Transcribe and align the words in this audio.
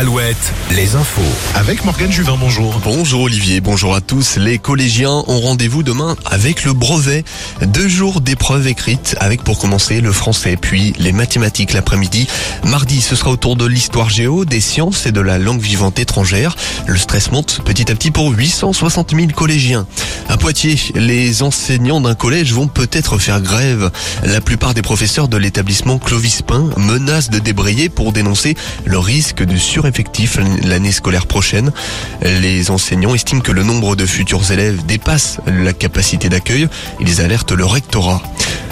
Alouette, 0.00 0.54
les 0.70 0.94
infos. 0.94 1.20
Avec 1.54 1.84
Morgane 1.84 2.10
Juvin, 2.10 2.38
bonjour. 2.40 2.80
Bonjour 2.82 3.20
Olivier, 3.20 3.60
bonjour 3.60 3.94
à 3.94 4.00
tous. 4.00 4.38
Les 4.38 4.56
collégiens 4.56 5.22
ont 5.26 5.40
rendez-vous 5.40 5.82
demain 5.82 6.16
avec 6.24 6.64
le 6.64 6.72
brevet. 6.72 7.22
Deux 7.60 7.86
jours 7.86 8.22
d'épreuves 8.22 8.66
écrites 8.66 9.14
avec 9.20 9.44
pour 9.44 9.58
commencer 9.58 10.00
le 10.00 10.10
français, 10.10 10.56
puis 10.56 10.94
les 10.98 11.12
mathématiques 11.12 11.74
l'après-midi. 11.74 12.28
Mardi, 12.64 13.02
ce 13.02 13.14
sera 13.14 13.30
autour 13.30 13.56
de 13.56 13.66
l'histoire 13.66 14.08
géo, 14.08 14.46
des 14.46 14.62
sciences 14.62 15.04
et 15.04 15.12
de 15.12 15.20
la 15.20 15.36
langue 15.36 15.60
vivante 15.60 15.98
étrangère. 15.98 16.56
Le 16.86 16.96
stress 16.96 17.30
monte 17.30 17.60
petit 17.62 17.92
à 17.92 17.94
petit 17.94 18.10
pour 18.10 18.30
860 18.30 19.14
000 19.14 19.26
collégiens. 19.36 19.86
À 20.30 20.38
Poitiers, 20.38 20.78
les 20.94 21.42
enseignants 21.42 22.00
d'un 22.00 22.14
collège 22.14 22.54
vont 22.54 22.68
peut-être 22.68 23.18
faire 23.18 23.42
grève. 23.42 23.90
La 24.24 24.40
plupart 24.40 24.72
des 24.72 24.80
professeurs 24.80 25.28
de 25.28 25.36
l'établissement 25.36 25.98
Clovis 25.98 26.40
Pain 26.40 26.70
menacent 26.78 27.28
de 27.28 27.38
débrayer 27.38 27.90
pour 27.90 28.12
dénoncer 28.12 28.54
le 28.86 28.98
risque 28.98 29.42
de 29.44 29.56
l'année 30.64 30.92
scolaire 30.92 31.26
prochaine. 31.26 31.72
Les 32.22 32.70
enseignants 32.70 33.14
estiment 33.14 33.40
que 33.40 33.52
le 33.52 33.62
nombre 33.62 33.96
de 33.96 34.06
futurs 34.06 34.50
élèves 34.50 34.84
dépasse 34.86 35.38
la 35.46 35.72
capacité 35.72 36.28
d'accueil. 36.28 36.68
Ils 37.00 37.20
alertent 37.20 37.52
le 37.52 37.64
rectorat. 37.64 38.22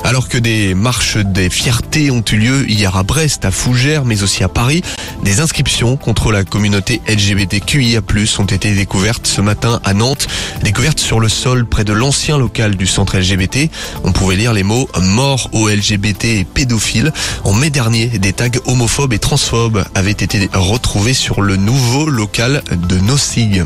Alors 0.05 0.29
que 0.29 0.39
des 0.39 0.75
marches 0.75 1.19
des 1.19 1.51
fiertés 1.51 2.11
ont 2.11 2.25
eu 2.33 2.37
lieu 2.37 2.71
hier 2.71 2.97
à 2.97 3.03
Brest, 3.03 3.45
à 3.45 3.51
Fougères, 3.51 4.05
mais 4.05 4.23
aussi 4.23 4.43
à 4.43 4.49
Paris, 4.49 4.83
des 5.23 5.41
inscriptions 5.41 5.97
contre 5.97 6.33
la 6.33 6.45
communauté 6.45 7.03
LGBTQIA+, 7.07 8.01
ont 8.39 8.45
été 8.45 8.75
découvertes 8.75 9.27
ce 9.27 9.41
matin 9.41 9.81
à 9.85 9.95
Nantes, 9.95 10.27
découvertes 10.63 11.01
sur 11.01 11.21
le 11.21 11.29
sol 11.29 11.67
près 11.67 11.85
de 11.85 11.93
l'ancien 11.93 12.39
local 12.39 12.77
du 12.77 12.87
centre 12.87 13.19
LGBT. 13.19 13.71
On 14.05 14.13
pouvait 14.13 14.37
lire 14.37 14.53
les 14.53 14.63
mots 14.63 14.89
mort 15.01 15.51
aux 15.53 15.69
LGBT 15.69 16.25
et 16.25 16.45
pédophiles. 16.45 17.13
En 17.45 17.53
mai 17.53 17.71
dernier, 17.71 18.07
des 18.07 18.33
tags 18.33 18.49
homophobes 18.67 19.13
et 19.13 19.19
transphobes 19.19 19.85
avaient 19.95 20.11
été 20.13 20.49
retrouvés 20.55 21.15
sur 21.15 21.43
le 21.43 21.57
nouveau 21.57 22.09
local 22.09 22.63
de 22.71 22.99
Nossig. 22.99 23.65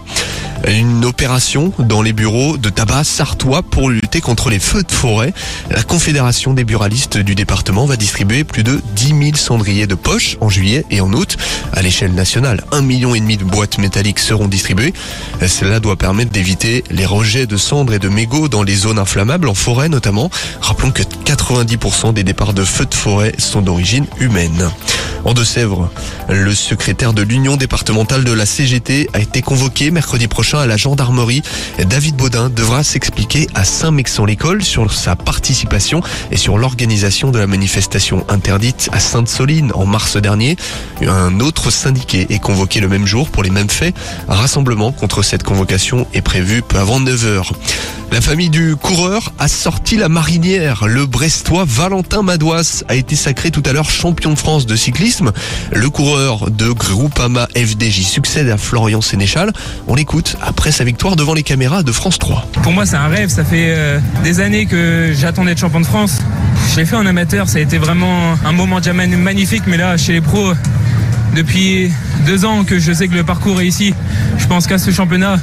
Une 0.68 1.04
opération 1.04 1.72
dans 1.80 2.02
les 2.02 2.12
bureaux 2.12 2.56
de 2.56 2.68
tabac 2.68 3.04
sartois 3.04 3.62
pour 3.62 3.90
lutter 3.90 4.20
contre 4.20 4.48
les 4.48 4.60
feux 4.60 4.84
de 4.84 4.92
forêt. 4.92 5.32
La 5.70 5.82
Confédération 5.82 6.54
des 6.54 6.64
buralistes 6.64 7.18
du 7.18 7.34
département 7.34 7.84
va 7.84 7.96
distribuer 7.96 8.44
plus 8.44 8.62
de 8.62 8.80
10 8.94 9.08
000 9.08 9.20
cendriers 9.34 9.88
de 9.88 9.96
poche 9.96 10.36
en 10.40 10.48
juillet 10.48 10.84
et 10.90 11.00
en 11.00 11.12
août. 11.12 11.36
À 11.72 11.80
l'échelle 11.82 12.12
nationale, 12.12 12.64
un 12.70 12.82
million 12.82 13.14
et 13.14 13.20
demi 13.20 13.36
de 13.36 13.44
boîtes 13.44 13.78
métalliques 13.78 14.18
seront 14.18 14.46
distribuées. 14.46 14.92
Cela 15.46 15.80
doit 15.80 15.96
permettre 15.96 16.30
d'éviter 16.30 16.84
les 16.90 17.06
rejets 17.06 17.46
de 17.46 17.56
cendres 17.56 17.94
et 17.94 17.98
de 17.98 18.08
mégots 18.08 18.48
dans 18.48 18.62
les 18.62 18.74
zones 18.74 18.98
inflammables, 18.98 19.48
en 19.48 19.54
forêt 19.54 19.88
notamment. 19.88 20.30
Rappelons 20.60 20.90
que 20.90 21.02
90% 21.02 22.12
des 22.12 22.24
départs 22.24 22.54
de 22.54 22.64
feux 22.64 22.86
de 22.86 22.94
forêt 22.94 23.32
sont 23.38 23.62
d'origine 23.62 24.06
humaine. 24.18 24.70
En 25.24 25.34
Deux-Sèvres, 25.34 25.88
le 26.28 26.52
secrétaire 26.52 27.12
de 27.12 27.22
l'Union 27.22 27.56
départementale 27.56 28.24
de 28.24 28.32
la 28.32 28.44
CGT 28.44 29.08
a 29.12 29.20
été 29.20 29.40
convoqué 29.40 29.92
mercredi 29.92 30.26
prochain 30.26 30.58
à 30.58 30.66
la 30.66 30.76
gendarmerie. 30.76 31.42
David 31.78 32.16
Baudin 32.16 32.50
devra 32.50 32.82
s'expliquer 32.82 33.46
à 33.54 33.64
Saint-Mexan-l'École 33.64 34.64
sur 34.64 34.92
sa 34.92 35.14
participation 35.14 36.02
et 36.32 36.36
sur 36.36 36.58
l'organisation 36.58 37.30
de 37.30 37.38
la 37.38 37.46
manifestation 37.46 38.24
interdite 38.28 38.88
à 38.90 38.98
Sainte-Soline 38.98 39.70
en 39.74 39.86
mars 39.86 40.16
dernier. 40.16 40.56
Un 41.06 41.38
autre 41.38 41.61
syndiqué 41.70 42.26
est 42.30 42.38
convoqué 42.38 42.80
le 42.80 42.88
même 42.88 43.06
jour 43.06 43.28
pour 43.30 43.42
les 43.42 43.50
mêmes 43.50 43.70
faits. 43.70 43.94
Un 44.28 44.34
rassemblement 44.34 44.92
contre 44.92 45.22
cette 45.22 45.42
convocation 45.42 46.06
est 46.14 46.22
prévu 46.22 46.62
peu 46.62 46.78
avant 46.78 47.00
9h. 47.00 47.52
La 48.12 48.20
famille 48.20 48.50
du 48.50 48.76
coureur 48.76 49.32
a 49.38 49.48
sorti 49.48 49.96
la 49.96 50.10
marinière. 50.10 50.84
Le 50.86 51.06
Brestois 51.06 51.64
Valentin 51.66 52.22
Madouas 52.22 52.84
a 52.88 52.94
été 52.94 53.16
sacré 53.16 53.50
tout 53.50 53.62
à 53.64 53.72
l'heure 53.72 53.88
champion 53.88 54.32
de 54.32 54.38
France 54.38 54.66
de 54.66 54.76
cyclisme. 54.76 55.32
Le 55.72 55.88
coureur 55.88 56.50
de 56.50 56.70
Groupama 56.70 57.48
FDJ 57.56 58.02
succède 58.02 58.50
à 58.50 58.58
Florian 58.58 59.00
Sénéchal. 59.00 59.50
On 59.88 59.94
l'écoute 59.94 60.36
après 60.42 60.72
sa 60.72 60.84
victoire 60.84 61.16
devant 61.16 61.32
les 61.32 61.42
caméras 61.42 61.82
de 61.82 61.90
France 61.90 62.18
3. 62.18 62.46
Pour 62.62 62.72
moi, 62.72 62.84
c'est 62.84 62.96
un 62.96 63.08
rêve. 63.08 63.30
Ça 63.30 63.44
fait 63.44 63.68
euh, 63.68 63.98
des 64.22 64.40
années 64.40 64.66
que 64.66 65.14
j'attends 65.18 65.46
d'être 65.46 65.58
champion 65.58 65.80
de 65.80 65.86
France. 65.86 66.18
Je 66.72 66.76
l'ai 66.76 66.84
fait 66.84 66.96
en 66.96 67.06
amateur. 67.06 67.48
Ça 67.48 67.58
a 67.58 67.60
été 67.62 67.78
vraiment 67.78 68.34
un 68.44 68.52
moment 68.52 68.78
magnifique. 69.16 69.62
Mais 69.66 69.78
là, 69.78 69.96
chez 69.96 70.12
les 70.12 70.20
pros, 70.20 70.52
depuis 71.34 71.90
deux 72.26 72.44
ans 72.44 72.64
que 72.64 72.78
je 72.78 72.92
sais 72.92 73.08
que 73.08 73.14
le 73.14 73.24
parcours 73.24 73.60
est 73.60 73.66
ici, 73.66 73.94
je 74.38 74.46
pense 74.46 74.66
qu'à 74.66 74.78
ce 74.78 74.90
championnat, 74.90 75.38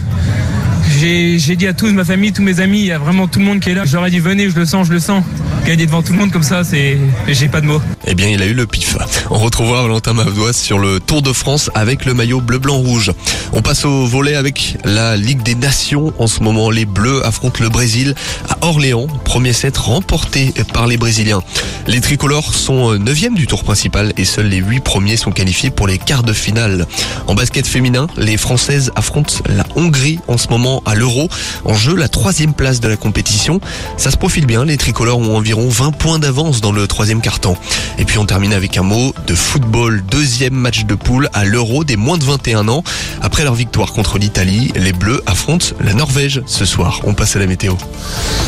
j'ai 1.00 1.56
dit 1.56 1.68
à 1.68 1.74
tous 1.74 1.92
ma 1.94 2.04
famille, 2.04 2.34
tous 2.34 2.42
mes 2.42 2.60
amis, 2.60 2.80
il 2.80 2.86
y 2.88 2.92
a 2.92 2.98
vraiment 2.98 3.28
tout 3.28 3.40
le 3.40 3.46
monde 3.46 3.60
qui 3.60 3.70
est 3.70 3.74
là. 3.74 3.84
Ai 4.06 4.10
dit 4.10 4.20
venez, 4.20 4.50
je 4.50 4.56
le 4.56 4.66
sens, 4.66 4.88
je 4.88 4.94
le 4.94 5.00
sens. 5.00 5.24
Gagner 5.66 5.86
devant 5.86 6.02
tout 6.02 6.14
le 6.14 6.20
monde 6.20 6.32
comme 6.32 6.44
ça, 6.44 6.64
c'est, 6.64 6.98
j'ai 7.28 7.48
pas 7.48 7.62
de 7.62 7.68
mots. 7.68 7.82
Eh 8.06 8.16
bien, 8.16 8.28
il 8.28 8.42
a 8.42 8.46
eu 8.46 8.54
le 8.54 8.66
pif. 8.66 8.98
On 9.30 9.38
retrouvera 9.38 9.84
Valentin 9.84 10.14
Mavdois 10.14 10.54
sur 10.54 10.80
le 10.80 11.00
Tour 11.00 11.22
de 11.22 11.32
France 11.32 11.70
avec 11.76 12.06
le 12.06 12.14
maillot 12.14 12.42
bleu, 12.42 12.58
blanc, 12.60 12.78
rouge. 12.78 13.12
On 13.54 13.62
passe 13.62 13.86
au 13.86 14.06
volet 14.08 14.36
avec 14.36 14.78
la 14.84 15.16
Ligue 15.16 15.44
des 15.44 15.56
Nations. 15.56 16.14
En 16.18 16.28
ce 16.28 16.42
moment, 16.42 16.72
les 16.72 16.86
Bleus 16.86 17.26
affrontent 17.26 17.64
le 17.64 17.70
Brésil 17.70 18.16
Orléans. 18.62 19.08
Premier 19.24 19.54
set 19.54 19.78
remporté 19.78 20.54
par 20.74 20.88
les 20.88 20.98
Brésiliens. 20.98 21.42
Les 21.88 22.02
tricolores 22.02 22.54
sont 22.54 22.94
neuvième 22.98 23.36
du 23.36 23.48
tour 23.48 23.64
principal 23.64 24.14
et 24.18 24.26
seuls 24.26 24.48
les 24.48 24.58
huit 24.58 24.80
premiers 24.80 25.18
sont 25.18 25.32
qualifiés 25.32 25.70
pour 25.70 25.88
les 25.88 25.98
quarts 25.98 26.24
de 26.24 26.34
finale. 26.34 26.86
En 27.28 27.36
basket 27.36 27.66
féminin, 27.66 28.08
les 28.18 28.38
Françaises 28.38 28.92
affrontent 28.96 29.36
la 29.48 29.66
Hongrie 29.76 30.20
en 30.28 30.38
ce 30.38 30.50
moment 30.50 30.84
à 30.86 30.96
l'Euro. 30.96 31.30
En 31.66 31.74
jeu, 31.74 31.96
la 31.96 32.08
troisième 32.08 32.54
place 32.54 32.80
de 32.80 32.88
la 32.88 32.98
compétition. 32.98 33.60
Ça 33.98 34.12
se 34.12 34.18
profile 34.18 34.46
bien. 34.46 34.66
Les 34.66 34.78
tricolores 34.78 35.20
ont 35.20 35.36
environ 35.36 35.68
20 35.70 35.92
points 35.92 36.20
d'avance 36.20 36.62
dans 36.62 36.72
le 36.72 36.88
troisième 36.88 37.22
quart-temps. 37.22 37.58
Et 37.98 38.06
puis 38.06 38.18
on 38.18 38.26
termine 38.26 38.54
avec 38.54 38.78
un 38.78 38.84
mot 38.84 39.14
de 39.28 39.36
football. 39.36 40.04
Deuxième 40.10 40.54
match 40.54 40.86
de 40.86 40.96
poule 40.96 41.30
à 41.34 41.46
l'Euro 41.46 41.84
des 41.84 41.98
moins 41.98 42.18
de 42.18 42.24
21 42.24 42.68
ans. 42.68 42.84
Après 43.22 43.44
leur 43.44 43.56
victoire 43.56 43.94
contre 43.94 44.18
l'Italie, 44.18 44.72
les 44.76 44.94
Bleus 44.94 45.22
affrontent 45.26 45.68
la 45.80 45.94
Norvège 45.94 46.42
ce 46.46 46.66
soir. 46.66 47.02
On 47.04 47.14
passe 47.14 47.36
à 47.36 47.40
la 47.40 47.48
météo. 47.48 47.76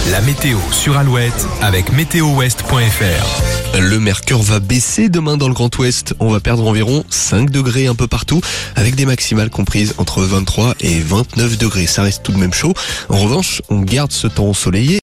La 0.09 0.19
météo 0.21 0.57
sur 0.71 0.97
Alouette 0.97 1.47
avec 1.61 1.93
météowest.fr. 1.93 3.79
Le 3.79 3.99
mercure 3.99 4.41
va 4.41 4.59
baisser 4.59 5.07
demain 5.07 5.37
dans 5.37 5.47
le 5.47 5.53
Grand 5.53 5.73
Ouest. 5.77 6.15
On 6.19 6.29
va 6.29 6.39
perdre 6.39 6.67
environ 6.67 7.05
5 7.09 7.49
degrés 7.49 7.87
un 7.87 7.95
peu 7.95 8.07
partout 8.07 8.41
avec 8.75 8.95
des 8.95 9.05
maximales 9.05 9.49
comprises 9.49 9.93
entre 9.99 10.23
23 10.23 10.73
et 10.81 10.99
29 10.99 11.57
degrés. 11.57 11.85
Ça 11.85 12.01
reste 12.01 12.23
tout 12.23 12.31
de 12.31 12.37
même 12.37 12.53
chaud. 12.53 12.73
En 13.09 13.17
revanche, 13.17 13.61
on 13.69 13.79
garde 13.79 14.11
ce 14.11 14.27
temps 14.27 14.49
ensoleillé 14.49 14.99